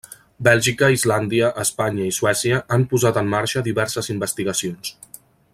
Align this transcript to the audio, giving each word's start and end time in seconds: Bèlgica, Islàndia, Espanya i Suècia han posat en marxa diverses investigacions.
Bèlgica, 0.45 0.87
Islàndia, 0.93 1.51
Espanya 1.65 2.09
i 2.13 2.15
Suècia 2.19 2.63
han 2.77 2.89
posat 2.95 3.23
en 3.23 3.31
marxa 3.37 3.67
diverses 3.71 4.13
investigacions. 4.19 4.95